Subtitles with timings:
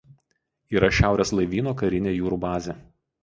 [0.77, 2.75] Yra šiaurės laivyno karinė jūrų bazė.